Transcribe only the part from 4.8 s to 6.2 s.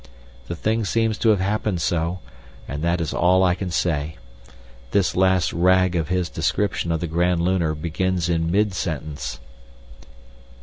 This last rag of